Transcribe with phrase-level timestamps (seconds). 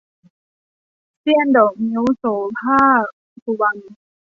[1.19, 2.23] เสี้ยนดอกงิ้ว- โส
[2.59, 3.05] ภาค
[3.43, 3.79] สุวรรณ